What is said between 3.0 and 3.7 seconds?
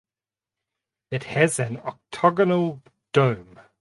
dome.